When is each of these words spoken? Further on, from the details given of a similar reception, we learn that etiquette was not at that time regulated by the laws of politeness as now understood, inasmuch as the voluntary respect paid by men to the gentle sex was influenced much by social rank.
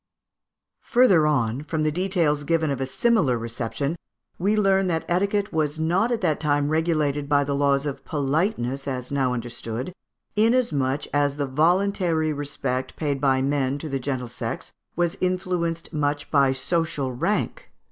Further 0.81 1.27
on, 1.27 1.61
from 1.61 1.83
the 1.83 1.91
details 1.91 2.43
given 2.43 2.71
of 2.71 2.81
a 2.81 2.87
similar 2.87 3.37
reception, 3.37 3.95
we 4.39 4.55
learn 4.57 4.87
that 4.87 5.05
etiquette 5.07 5.53
was 5.53 5.79
not 5.79 6.11
at 6.11 6.21
that 6.21 6.39
time 6.39 6.69
regulated 6.69 7.29
by 7.29 7.43
the 7.43 7.53
laws 7.53 7.85
of 7.85 8.03
politeness 8.03 8.87
as 8.87 9.11
now 9.11 9.31
understood, 9.31 9.93
inasmuch 10.35 11.05
as 11.13 11.37
the 11.37 11.45
voluntary 11.45 12.33
respect 12.33 12.95
paid 12.95 13.21
by 13.21 13.43
men 13.43 13.77
to 13.77 13.89
the 13.89 13.99
gentle 13.99 14.27
sex 14.27 14.73
was 14.95 15.19
influenced 15.21 15.93
much 15.93 16.31
by 16.31 16.51
social 16.51 17.11
rank. 17.11 17.69